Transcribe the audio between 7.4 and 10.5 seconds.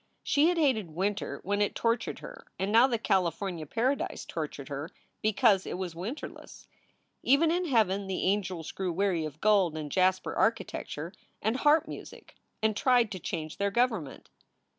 in heaven the angels grew weary of golden and jasper